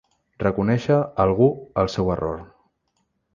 Reconèixer, 0.43 0.97
algú, 1.25 1.49
el 1.83 1.93
seu 1.97 2.11
error. 2.15 2.41